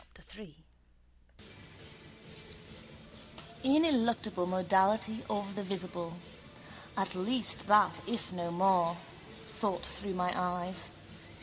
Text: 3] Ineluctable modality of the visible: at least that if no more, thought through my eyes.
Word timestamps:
3] 0.15 0.55
Ineluctable 3.63 4.47
modality 4.47 5.21
of 5.29 5.53
the 5.53 5.61
visible: 5.61 6.13
at 6.97 7.13
least 7.13 7.67
that 7.67 8.01
if 8.07 8.31
no 8.33 8.49
more, 8.49 8.97
thought 9.45 9.83
through 9.85 10.15
my 10.15 10.33
eyes. 10.35 10.89